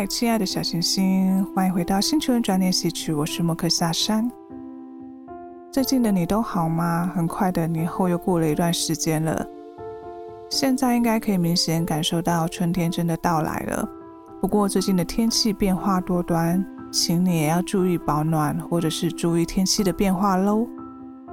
[0.00, 3.12] 嗨，亲爱的小星星，欢迎回到星球运转练习曲。
[3.12, 4.32] 我是莫克夏山。
[5.70, 7.12] 最近的你都好吗？
[7.14, 9.46] 很快的年后又过了一段时间了，
[10.48, 13.86] 现在应该可以明显感受到春天真的到来了。
[14.40, 20.66] 不过最近的天气变化多端，请你也要注意保暖，或者是注意天气的变化喽。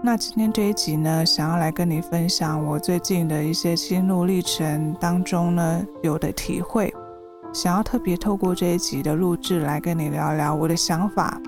[0.03, 6.93] 那今天这一集呢，想要来跟你分享我最近的一些心路历程当中呢，有的体会。
[7.53, 11.39] 想要特别透过这一集的录制来跟你聊聊我的想法。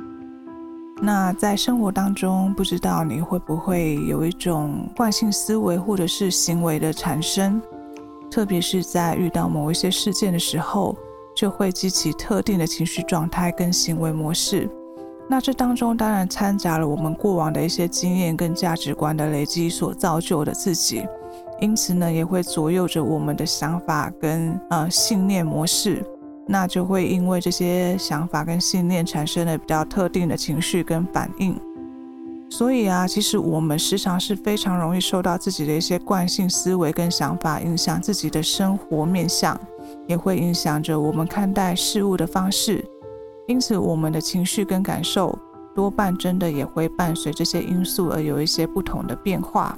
[1.01, 7.61] 那在生活当中，不知道你会不会有一种惯性思维或者是行为的产生，
[8.29, 10.95] 特别是在遇到某一些事件的时候，
[11.35, 14.69] 就会激起特定的情绪状态跟行为模式。
[15.29, 21.05] 那这当中当然掺杂了我们过往的一些经验跟价值观的累积所造就的自己。
[21.61, 26.03] 因此呢，也会左右着我们的想法跟呃信念模式，
[26.47, 31.59] 那就会因为这些想法跟信念产生了比较特定的情绪跟反应。
[32.49, 39.59] 所以啊，其实我们时常是非常容易受到自己的一些惯性思维跟想法影响自己的生活面向，
[40.07, 42.83] 也会影响着我们看待事物的方式。
[43.47, 45.37] 因此，我们的情绪跟感受
[45.75, 49.77] 多半真的也会伴随这些因素而有一些不同的变化。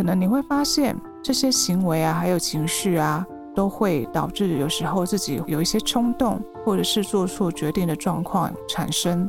[0.00, 3.22] 可能你会发现这些行为啊，还有情绪啊，
[3.54, 9.28] 都会导致有时候自己有一些冲动，或者是做错决定的状况产生。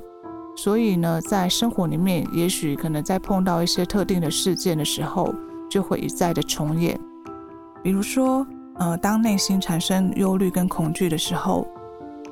[0.55, 5.35] 所以呢，在生活里面，也许可能在碰到一些特定的事件的时候，
[5.69, 6.97] 就会一再的重演。
[7.83, 11.67] 比如说，呃，当内心产生忧虑跟恐惧的时候，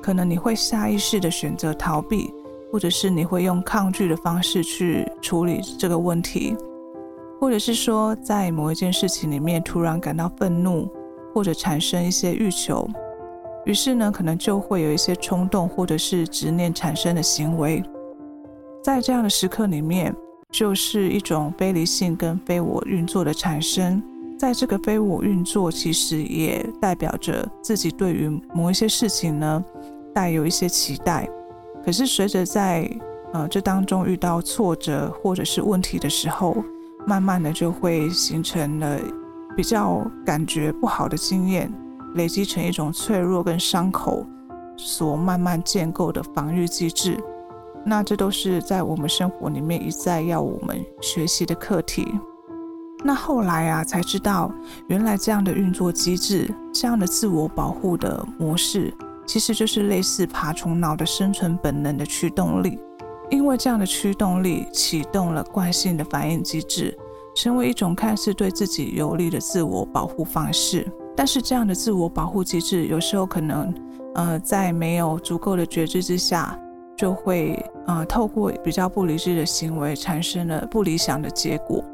[0.00, 2.32] 可能你会下意识的选择逃避，
[2.72, 6.56] 或者是你会用抗拒的方式去处理这个问题。
[7.40, 10.86] 或者是说，在某一件事情里面突然感到愤怒，
[11.34, 12.86] 或者产生一些欲求，
[13.64, 17.82] 于是呢，可能就会有一些冲动或者是执念产生的行为。
[18.84, 20.14] 在这样的时刻里面，
[20.52, 24.02] 就是一种非理性跟非我运作的产生。
[24.38, 29.64] 在这个非我运作，其实也代表着自己对于某一些事情呢，
[30.14, 31.26] 带有一些期待。
[31.84, 32.90] 可是随着在
[33.32, 36.56] 呃这当中遇到挫折或者是问题的时候，
[37.10, 38.96] 慢慢的就会形成了
[39.56, 41.68] 比较感觉不好的经验，
[42.14, 44.24] 累积成一种脆弱跟伤口
[44.76, 47.18] 所慢慢建构的防御机制。
[47.84, 52.06] 那这都是在我们生活里面一再要我们学习的课题。
[53.02, 54.52] 那后来啊，才知道
[54.86, 58.94] 原来这样的运作机制，这样的自我保护的模式，
[59.26, 62.78] 其实就是类似爬虫脑的生存本能的驱动力。
[63.30, 66.96] 因为这样的驱动力启动了惯性的反应机制，
[67.34, 70.86] 成为一种看似对自己有利的自我保护方式。
[71.16, 73.74] 但是，这样的自我保护机制有时候可能，
[74.14, 76.58] 呃，在没有足够的觉知之下，
[76.96, 81.84] 就会呃透过比较不理智的行为，产生了不理想的结果。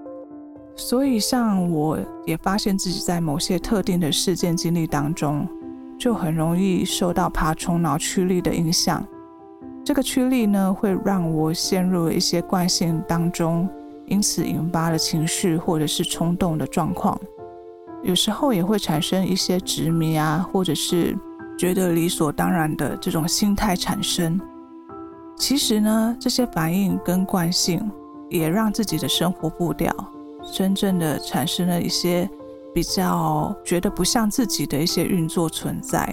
[0.76, 5.48] 所以，像我也发现自己在某些特定的事件经历当中，
[5.98, 9.04] 就很容易受到爬虫脑驱力的影响。
[9.86, 13.68] 这个驱力呢，会让我陷入一些惯性当中，
[14.06, 17.16] 因此引发了情绪或者是冲动的状况。
[18.02, 21.16] 有时候也会产生一些执迷啊，或者是
[21.56, 24.40] 觉得理所当然的这种心态产生。
[25.36, 27.80] 其实呢，这些反应跟惯性
[28.28, 29.94] 也让自己的生活步调
[30.52, 32.28] 真正的产生了一些
[32.74, 36.12] 比较觉得不像自己的一些运作存在。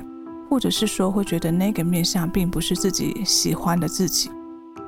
[0.54, 4.30] 或者是说会觉得那个面向并不是自己喜欢的自己，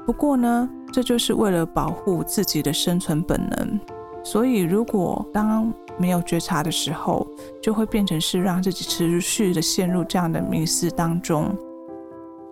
[0.06, 3.80] 不过呢，这就是为了保护自己的生存本能。
[4.24, 7.26] 所以，如果当没有觉察的时候，
[7.60, 11.52] 就会变成是让自己持续的陷入这样的迷思当中。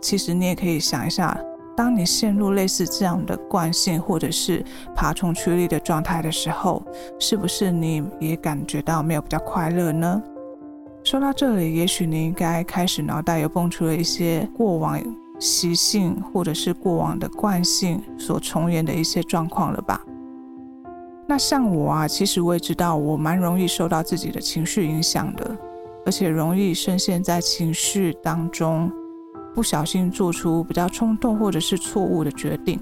[0.01, 1.39] 其实你也可以想一下，
[1.77, 4.65] 当你陷入类似这样的惯性或者是
[4.95, 6.81] 爬虫驱力的状态的时候，
[7.19, 10.19] 是不是你也感觉到没有比较快乐呢？
[11.03, 14.97] 说到这里，也许你应该开始脑袋又蹦出了一些过往
[15.37, 20.01] 习性或者是过往的惯性所重演的一些状况了吧？
[21.27, 25.55] 那像我啊，其实我也知道，我蛮容易受到自己的情绪影响的，
[26.05, 28.89] 而且容易深陷在情绪当中，
[29.53, 32.79] 不小心做出比较冲动或者是错误的决定。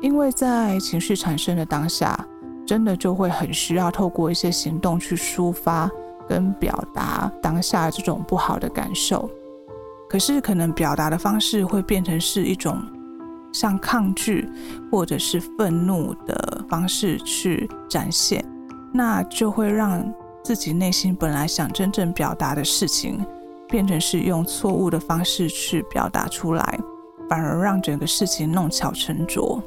[0.00, 2.18] 因为在情绪产生的当下，
[2.66, 5.88] 真的就会很需要透过一些行动去抒发
[6.28, 9.28] 跟表达当下这种不好的感受。
[10.08, 12.80] 可是可能表达的方式会变成是一种
[13.52, 14.48] 像抗拒
[14.90, 18.44] 或者是愤怒的方式去展现，
[18.92, 20.02] 那就会让
[20.42, 23.24] 自己内心本来想真正表达的事情，
[23.68, 26.80] 变成是用错误的方式去表达出来，
[27.28, 29.62] 反而让整个事情弄巧成拙。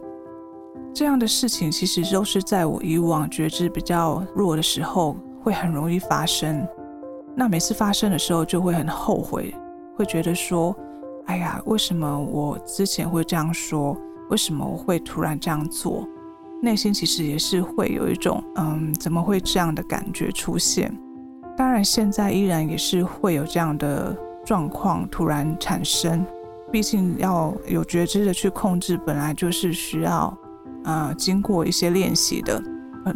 [0.94, 6.68] 这样的事情其实都是在我以往觉知比较弱的时候会很容易发生。
[7.36, 9.54] 那每次发生的时候就会很后悔，
[9.96, 10.76] 会觉得说
[11.28, 13.98] ：“哎呀，为什么我之前会这样说？
[14.30, 16.08] 为什么我会突然这样做？”
[16.62, 20.92] 内心其实也是会有一种“嗯，怎么会这样的感觉出现？”
[21.58, 24.16] 当然，现在依然也是会有这样的
[24.46, 26.26] 状况突然产生。
[26.72, 30.38] 毕竟要有觉知的去控制，本来就是需要。
[30.84, 32.60] 啊、经过一些练习的，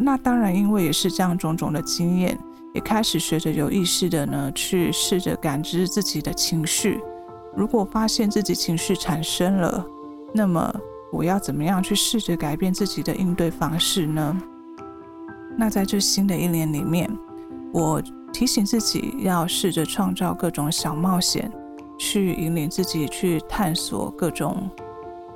[0.00, 2.38] 那当然，因为也是这样种种的经验，
[2.74, 7.00] 也开始学着有意识的呢，去试着感知自己的情绪。
[7.54, 9.86] 如果发现自己情绪产生了，
[10.34, 10.74] 那么
[11.12, 14.36] 我要怎么样去试着改变自己的应对方式呢？
[15.56, 17.10] 那在这新的一年里面，
[17.72, 21.50] 我提醒自己要试着创造各种小冒险，
[21.96, 24.68] 去引领自己去探索各种。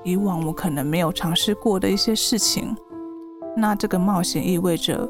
[0.05, 2.76] 以往我可能没有尝试过的一些事情，
[3.56, 5.08] 那这个冒险意味着，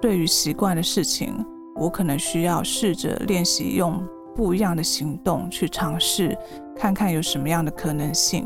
[0.00, 1.34] 对于习惯的事情，
[1.76, 4.02] 我可能需要试着练习用
[4.34, 6.36] 不一样的行动去尝试，
[6.76, 8.44] 看看有什么样的可能性。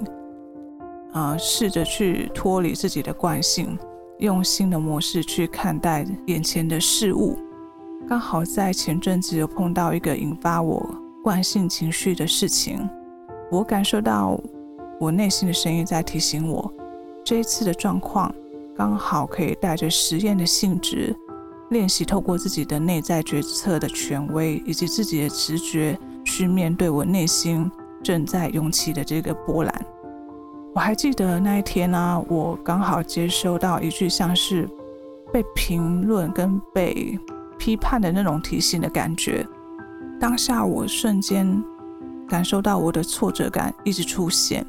[1.12, 3.78] 啊、呃，试着去脱离自己的惯性，
[4.18, 7.38] 用新的模式去看待眼前的事物。
[8.08, 10.88] 刚好在前阵子有碰到一个引发我
[11.22, 12.88] 惯性情绪的事情，
[13.50, 14.38] 我感受到。
[15.00, 16.68] 我内心的声音在提醒我，
[17.24, 18.34] 这一次的状况
[18.78, 21.12] 刚好可以带着实验的性质，
[21.70, 27.68] 练习透过自己的内在决策的权威以及自己的直觉，去面对我内心
[28.04, 29.86] 正在涌起的这个波澜。
[30.76, 34.68] 我还记得那一天呢、我刚好接收到一句像是
[35.32, 37.18] 被评论跟被
[37.58, 39.44] 批判的那种提醒的感觉，
[40.20, 41.60] 当下我瞬间
[42.28, 44.64] 感受到我的挫折感一直出现。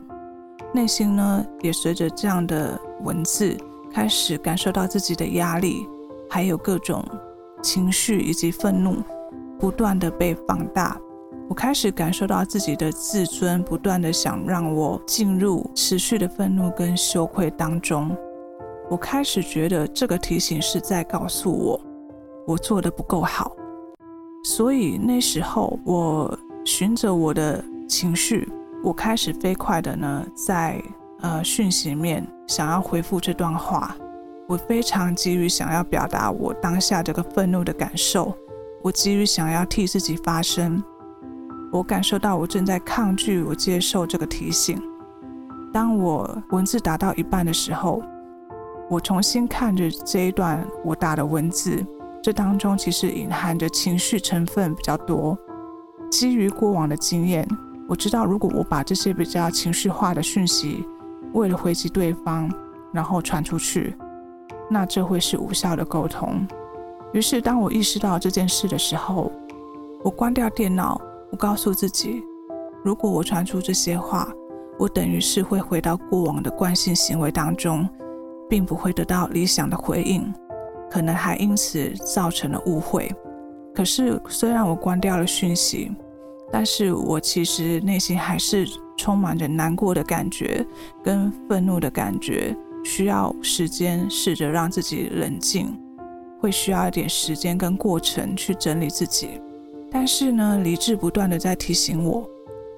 [0.73, 3.55] 内心呢，也随着这样的文字
[3.91, 5.88] 开始感受到自己的压力，
[6.30, 7.03] 还有各种
[7.62, 8.97] 情绪以及愤怒
[9.59, 11.00] 不断的被放大。
[11.50, 18.15] 我开始感受到自己的自尊不断的想让我进入持续的愤怒跟羞愧当中。
[18.89, 21.81] 我开始觉得这个提醒是在告诉我，
[22.45, 23.56] 我做得不够好。
[24.44, 28.47] 所以那时候，我循着我的情绪。
[28.81, 30.81] 我开始飞快的呢，在
[31.21, 33.95] 呃讯息面想要回复这段话，
[34.48, 38.34] 我非常急于想要表达我当下这个愤怒的感受，
[38.82, 40.82] 我急于想要替自己发声，
[41.72, 44.82] 我感受到我正在抗拒我接受这个提醒。
[45.72, 48.01] 当我文字打到一半的时候，
[48.89, 51.86] 我重新看着这一段我打的文字，
[52.24, 55.38] 这当中其实隐含着情绪成分比较多，
[56.10, 57.48] 基于过往的经验。
[57.88, 60.84] 我知道，如果我把这些比较情绪化的讯息，
[61.33, 62.51] 为了回击对方，
[62.91, 63.95] 然后传出去，
[64.69, 66.48] 那这会是无效的沟通。
[67.13, 69.31] 于是，当我意识到这件事的时候，
[70.03, 71.00] 我关掉电脑，
[71.31, 72.24] 我告诉自己，
[72.83, 74.27] 如果我传出这些话，
[74.77, 77.88] 我等于是会回到过往的惯性行为当中，
[78.50, 80.33] 并不会得到理想的回应，
[80.89, 83.12] 可能还因此造成了误会。
[83.74, 85.91] 可是，虽然我关掉了讯息。
[86.51, 88.67] 但是我其实内心还是
[89.00, 90.65] 充满着难过的感觉
[91.01, 92.53] 跟愤怒的感觉，
[92.84, 95.74] 需要时间试着让自己冷静，
[96.41, 99.39] 会需要一点时间跟过程去整理自己。
[99.89, 102.29] 但是呢，理智不断的在提醒我，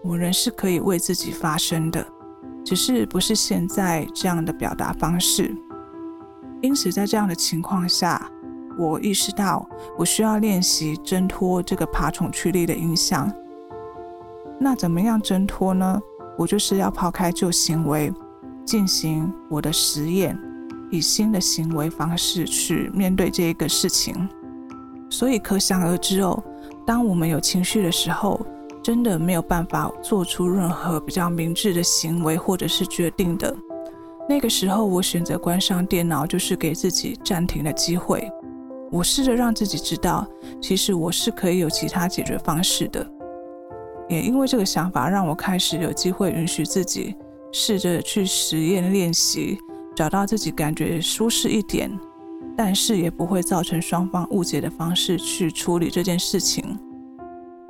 [0.04, 2.06] 我仍是可以为自己发声的，
[2.64, 5.52] 只是不是现在这样的表达方式。
[6.62, 8.30] 因此，在这样的情况下，
[8.78, 13.34] 我意识到我需要练习挣脱这个爬虫驱力的影响。
[14.64, 16.00] 那怎么样挣脱呢？
[16.42, 18.12] 我就是要抛开旧行为，
[18.66, 20.36] 进行我的实验，
[20.90, 24.28] 以新的行为方式去面对这一个事情。
[25.08, 26.44] 所以可想而知哦，
[26.84, 28.44] 当我们有情绪的时候，
[28.82, 33.56] 真的没有办法做出任何比较明智的行为或者是决定的。
[34.28, 38.28] 那个时候，我选择关上电脑，就是给自己暂停的机会。
[38.90, 40.28] 我试着让自己知道，
[40.60, 43.08] 其实我是可以有其他解决方式的。
[44.12, 47.16] 也因为这个想法，让我开始有机会允许自己
[47.54, 49.58] 试着去实验练习，
[49.96, 51.90] 找到自己感觉舒适一点，
[52.58, 56.78] 但是也不会造成双方误解的方式去处理这件事情。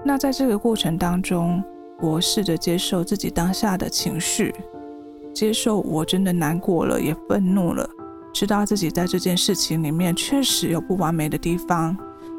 [0.04, 1.64] 那在这个过程当中，
[2.02, 4.52] 我试着接受自己当下的情绪。
[5.34, 7.88] 接受我真的难过了，也愤怒了，
[8.34, 11.96] 知道自己在这件事情里面确实有不完美的地方，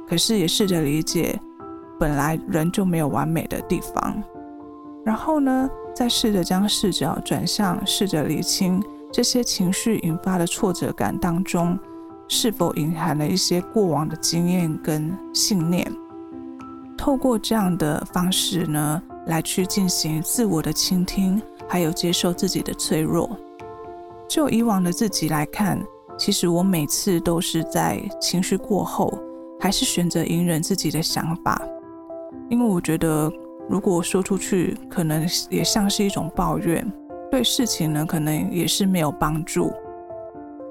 [0.06, 1.40] 可是也试着理解，
[2.02, 4.20] 本来人就没有完美的地方。
[5.04, 8.82] 然后呢，再试着将视角转向，试着厘清
[9.12, 11.78] 这些情绪引发的挫折感当中，
[12.26, 15.86] 是否隐含了一些过往的经验跟信念。
[16.98, 21.40] 透过这样的方式呢，来去进行自我的倾听。
[21.68, 23.30] 还有接受自己的脆弱。
[24.28, 25.80] 就以往的自己来看，
[26.18, 29.18] 其实我每次都是在情绪过后，
[29.58, 31.62] 还是选择隐忍自己的想法，
[32.52, 33.32] 因为我觉得
[33.66, 36.86] 如果说出去，可能也像是一种抱怨，
[37.30, 39.72] 对事情呢，可能也是没有帮助。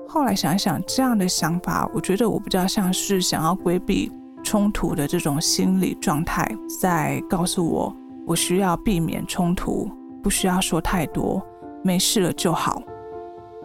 [0.07, 4.11] 后来想想，这样的想法，我觉得我比较像是想要规避
[4.43, 7.95] 冲突的这种心理状态，在告诉我，
[8.27, 9.89] 我需要避免冲突。
[10.21, 11.41] 不需要说太多，
[11.83, 12.79] 没事了就好。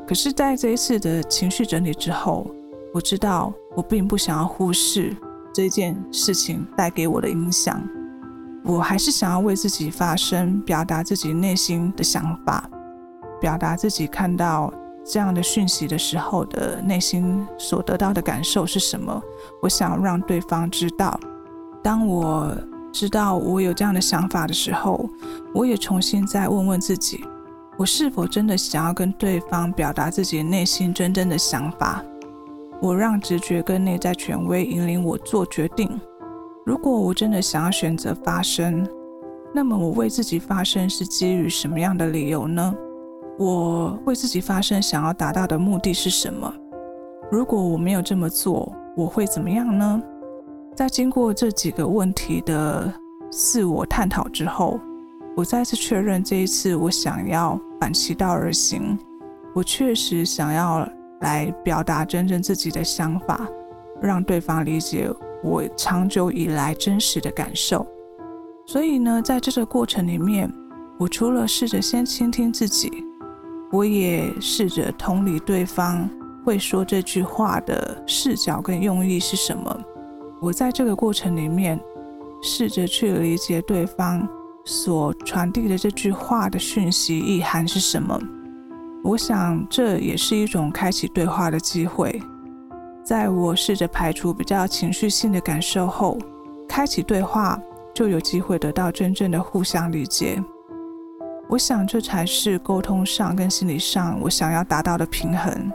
[0.08, 2.46] 可是，在这一次的情绪整理之后，
[2.94, 5.14] 我知道我并不想要忽视
[5.52, 7.86] 这件事情带给我的影响。
[8.66, 12.68] 我还是想要为自己发声，表达自己内心的想法，
[13.40, 14.72] 表达自己看到
[15.04, 19.22] 这样的讯息的时候的内心所得到的感受是什么。
[19.62, 21.18] 我想让对方知道，
[21.82, 22.54] 当我。
[22.92, 25.06] 知道我有这样的想法的时候，
[25.52, 27.22] 我也重新再问问自己：
[27.76, 32.02] 我是否真的想要跟对方表达自己内心真正的想法？
[32.80, 36.00] 我让直觉跟内在权威引领我做决定。
[36.66, 38.84] 如果我真的想要选择发声，
[39.54, 42.74] 那么我为自己发声是基于什么样的理由呢？
[43.38, 46.52] 我为自己发声想要达到的目的是什么？
[47.30, 50.02] 如果我没有这么做，我会怎么样呢？
[50.74, 52.92] 在经过这几个问题的
[53.30, 54.80] 自我探讨之后，
[55.36, 58.98] 我再次确认，这一次我想要反其道而行，
[59.54, 60.84] 我确实想要
[61.20, 63.46] 来表达真正自己的想法，
[64.02, 65.08] 让对方理解
[65.46, 67.86] 我长久以来真实的感受。
[68.66, 70.52] 所以呢，在这个过程里面，
[70.98, 72.90] 我除了试着先倾听自己，
[73.70, 76.10] 我也试着同理对方
[76.44, 79.80] 会说这句话的视角跟用意是什么。
[80.40, 81.80] 我在这个过程里面，
[82.42, 84.28] 试着去理解对方
[84.64, 88.20] 所传递的这句话的讯息意涵是什么。
[89.04, 92.20] 我想这也是一种开启对话的机会。
[93.06, 96.18] 在我试着排除比较情绪性的感受后，
[96.68, 97.56] 开启对话
[97.94, 100.42] 就有机会得到真正的互相理解。
[101.48, 105.70] 我想这才是沟通上跟心理上我想要达到的平衡。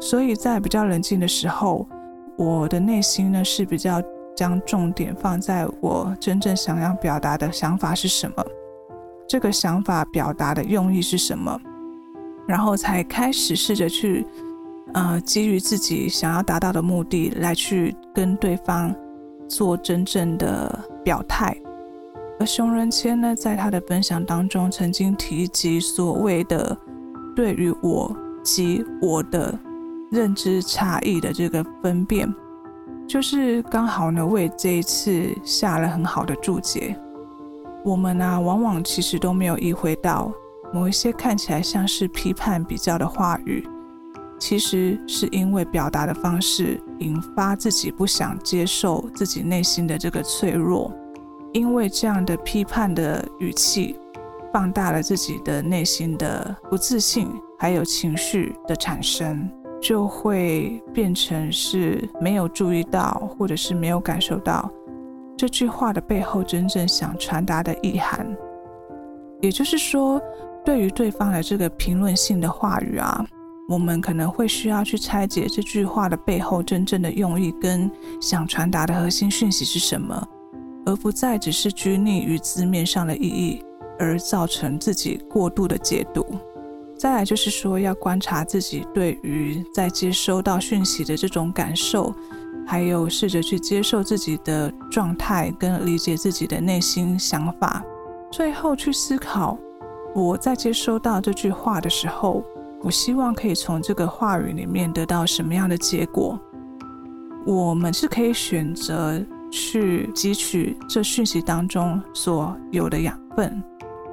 [0.00, 1.86] 所以在比较冷静的时候，
[2.36, 4.02] 我的内心呢，是比较
[4.34, 8.44] 将重点放在我真正想要表达的想法是什么，
[9.28, 11.56] 这个想法表达的用意是什么，
[12.48, 14.26] 然后才开始试着去，
[14.96, 18.92] 呃，基于自己想要达到的目的来去跟对方
[19.46, 21.56] 做真正的表态。
[22.40, 26.76] 而熊仁谦呢，在他的分享当中曾经提及所谓的
[27.36, 29.56] 对于我及我的。
[30.08, 32.32] 认知差异的这个分辨，
[33.08, 36.96] 就是刚好呢，为这一次下了很好的注解。
[37.84, 40.30] 我们呢、往往其实都没有意会到，
[40.72, 43.68] 某一些看起来像是批判、比较的话语，
[44.38, 50.92] 其实是因为表达的方式引发自己不想接受自己内心的这个脆弱，
[51.52, 53.96] 因为这样的批判的语气，
[54.52, 57.28] 放大了自己的内心的不自信，
[57.58, 59.48] 还有情绪的产生。
[59.78, 64.68] 就会变成是没有注意到，或者是没有感受到
[65.36, 68.26] 这句话的背后真正想传达的意涵。
[69.42, 70.20] 也就是说，
[70.64, 73.24] 对于对方的这个评论性的话语啊，
[73.68, 80.26] 我们可能会需要去拆解这句话的背后真正的用意跟想传达的核心讯息是什么，
[80.84, 83.62] 而不再只是拘泥于字面上的意义，
[83.98, 86.24] 而造成自己过度的解读。
[86.96, 92.14] 再来就是说，要观察自己对于在接收到讯息的这种感受，
[92.66, 97.84] 还有试着去接受自己的状态，跟理解自己的内心想法，
[98.30, 99.58] 最后去思考，
[100.14, 102.42] 我在接收到这句话的时候，
[102.86, 106.38] 我希望可以从这个话语里面得到什么样的结果。
[107.44, 113.60] 我们是可以选择去汲取这讯息当中所有的养分，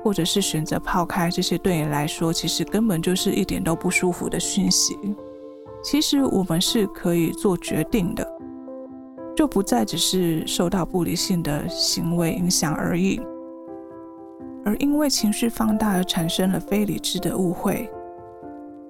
[0.04, 4.98] 或者是选择抛开这些对你来说其实根本就是一点都不舒服的讯息。
[5.84, 8.28] 其实我们是可以做决定的。
[9.36, 13.22] 就不再只是受到不理性的行为影响而已，
[14.66, 17.88] 而因为情绪放大而产生了非理智的误会，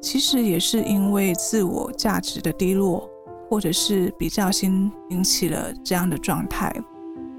[0.03, 3.09] 其实也是因为自我价值的低落，
[3.49, 6.75] 或者是比较心引起了这样的状态。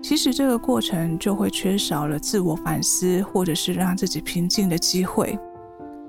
[0.02, 5.38] 其实这个过程就会缺少了自我反思，或者是让自己平静的机会，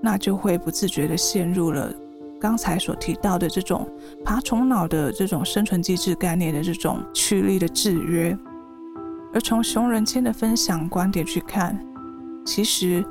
[0.01, 1.93] 那就会不自觉地陷入了。
[2.39, 3.85] 刚才所提到的这种
[4.23, 8.37] 爬虫脑的这种生存机制概念的这种驱力的制约，
[9.33, 11.77] 而从熊仁谦的分享观点去看，
[12.45, 13.03] 其实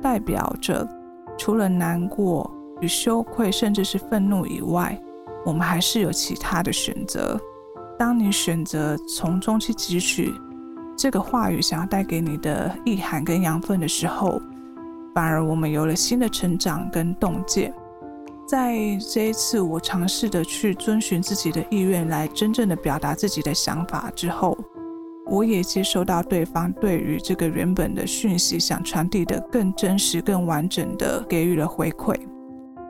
[0.00, 0.88] 代表着
[1.36, 5.00] 除了难过与羞愧，甚至是愤怒以外，
[5.44, 7.38] 我们还是有其他的选择。
[7.98, 10.32] 当你选择从中去汲取
[10.96, 14.40] 这个话语想要带给你的意涵跟养分的时候，
[15.14, 17.72] 反而我们有了新的成长跟洞见。
[18.46, 18.76] 在
[19.10, 24.56] 这一次，我尝试的去遵循自己的意愿，来真正的表达自己的想法之后，
[25.26, 32.14] 我也接收到对方对于这个原本的讯息想传递的更真实、更完整的给予了回馈。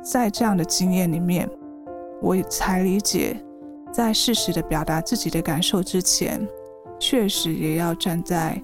[0.09, 1.51] 在这样的经验里面，
[2.23, 3.37] 我也才理解，
[3.93, 6.47] 在适时的表达自己的感受之前，
[6.97, 8.63] 确实也要站在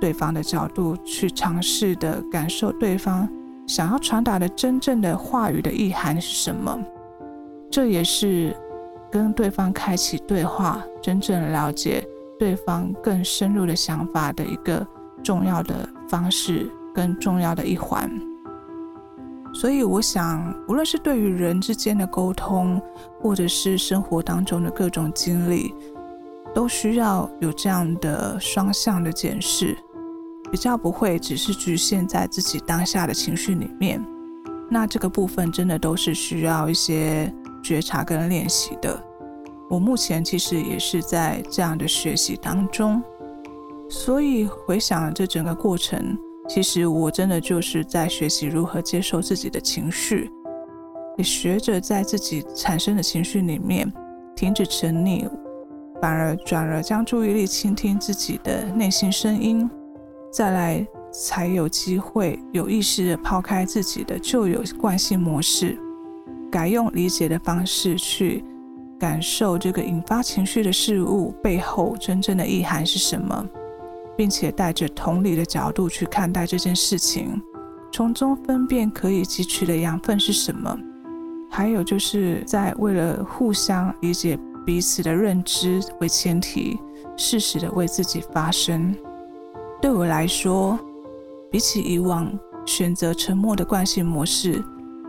[0.00, 3.28] 对方的角度去尝试的感受对方。
[3.66, 6.82] 想要传达的真正的话语的意涵是什么？
[7.70, 8.56] 这也是
[9.10, 12.02] 跟对方开启对话、真正了解
[12.38, 14.86] 对方更深入的想法的一个
[15.22, 18.10] 重要的方式跟重要的一环。
[19.60, 22.80] 所以，我想，无论是对于人之间的沟通，
[23.20, 25.74] 或者是生活当中的各种经历，
[26.54, 29.76] 都需要有这样的双向的检视。
[30.52, 34.00] 比较不会只是局限在自己当下的情绪里面，
[34.70, 39.02] 那这个部分真的都是需要一些觉察跟练习的。
[39.68, 43.02] 我目前其实也是在这样的学习当中，
[43.90, 46.16] 所以回想这整个过程，
[46.48, 50.30] 其实我真的就是在学习如何接受自己的情绪，
[51.18, 53.92] 也学着在自己产生的情绪里面
[54.34, 55.28] 停止沉溺，
[56.00, 59.68] 反而转而将注意力倾听自己的内心声音。
[60.32, 65.78] 再来，才有机会有意识地抛开自己的旧有惯性模式，
[66.50, 68.42] 改用理解的方式去
[68.98, 73.46] 感受这个引发情绪的事物背后真正的意涵是什么，
[74.18, 77.40] 并且带着同理的角度去看待这件事情，
[77.92, 80.76] 从中分辨可以汲取的养分是什么。
[81.48, 86.80] 还有就是在为了互相理解彼此的认知为前提，
[87.16, 88.92] 适时的为自己发声。
[89.80, 90.76] 对我来说，
[91.48, 92.28] 比起以往
[92.66, 94.60] 选择沉默的惯性模式，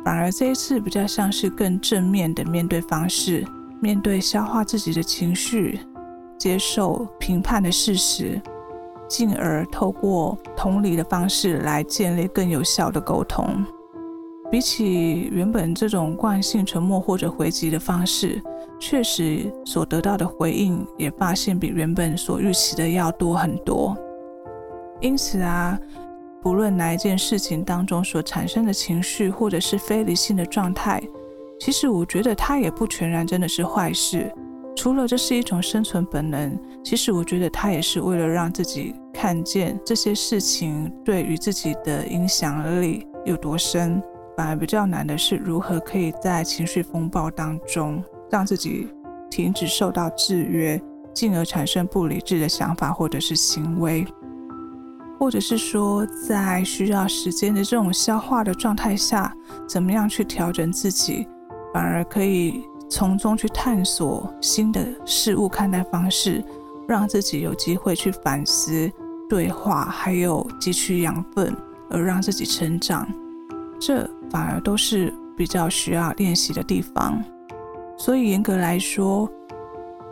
[0.05, 3.43] 反而这一次比较像是更正面的面对方式，
[3.81, 5.79] 面对消化自己的情绪，
[6.37, 8.39] 接受评判的事实，
[9.09, 13.65] 进而透过同理的方式来建立更有效的沟通。
[14.51, 18.41] 比起原本这种惯性沉默或者回击的方式，
[18.79, 23.95] 确实所得到的回应也发现比原本所预期的要多很多。
[25.01, 25.79] 因此啊，
[26.41, 30.99] 不论哪一件事情当中所产生的情绪，或者是非理性的状态，
[31.59, 34.31] 其实我觉得它也不全然真的是坏事。
[34.75, 44.01] 除了这是一种生存本能，其实我觉得他也是为了让自己看见这些事情对于自己的影响力有多深。
[44.37, 48.87] 反而比较难的是如何可以在情绪风暴当中，让自己
[49.29, 50.81] 停止受到制约，
[51.13, 54.07] 进而产生不理智的想法或者是行为。
[55.19, 59.35] 或者是说，在需要时间的这种消化的状态下，
[59.67, 61.27] 怎么样去调整自己，
[61.73, 66.41] 反而可以从中去探索新的事物看待方式，
[66.89, 68.91] 让自己有机会去反思、
[69.29, 71.55] 对话，还有汲取养分，
[71.87, 73.07] 而让自己成长。
[73.79, 77.23] 这反而都是比较需要练习的地方。
[77.95, 79.29] 所以严格来说，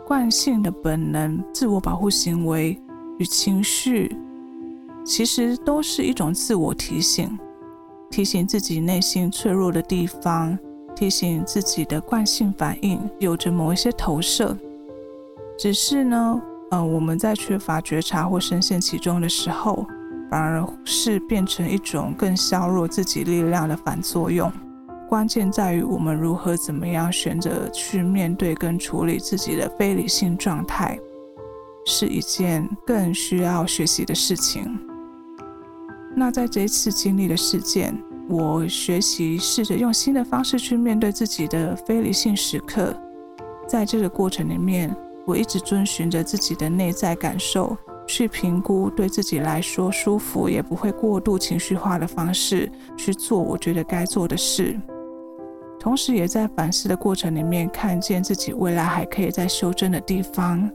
[0.06, 2.80] 惯性的本能、自我保护行为
[3.18, 4.16] 与情绪。
[5.04, 7.36] 其实都是一种自我提醒，
[8.10, 10.56] 提醒自己内心脆弱的地方，
[10.94, 14.56] 提醒自己的惯性反应有着某一些投射，
[15.58, 19.86] 只是呢，呃，我们在缺乏觉察或深陷其中的时候，
[20.30, 24.52] 反而是变成一种更削弱自己力量的反作用。
[25.08, 30.98] 关键在于我们如何怎么样选择去面对跟处理自己的非理性状态，
[31.86, 34.78] 是一件更需要学习的事情。
[36.14, 37.96] 那在这一次经历的事件，
[38.28, 42.94] 我学习试着用新的方式去面对自己的非理性时刻。
[43.66, 44.94] 在这个过程里面，
[45.28, 54.74] 我一直遵循着自己的内在感受，去评估对自己来说舒服也不会过度情绪化的方式去做我觉得该做的事。
[55.78, 60.66] 同时，也在反思的过程里面，看见自己未来还可以再修正的地方。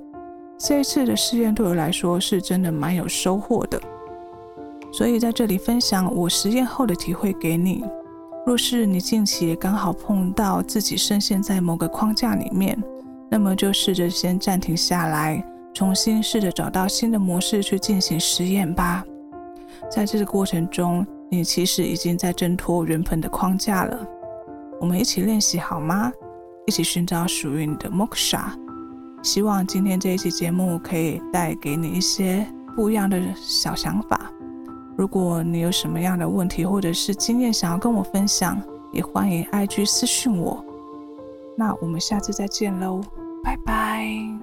[0.59, 3.81] 这一次的试验对我来说是真的蛮有收获的，
[4.91, 7.83] 所以在这里分享我实验后的体会给你。
[8.45, 12.77] 若是你近期刚好碰到自己深陷在某个框架里面，
[13.33, 15.43] 那么就试着先暂停下来，
[15.73, 19.03] 重新试着找到新的模式去进行实验吧。
[19.89, 24.07] 在这个过程中，你其实已经在挣脱原本的框架了。
[24.79, 26.11] 我们一起练习好吗？
[26.67, 28.51] 一起寻找属于你的 Moksha。
[29.23, 34.31] 希望今天这一期节目可以带给你一些不一样的小想法。
[34.95, 40.63] 如果你有什么样的问题或者是经验想要跟我分享，也欢迎 IG 私讯我。
[41.57, 43.01] 那我们下次再见喽，
[44.03, 44.42] lying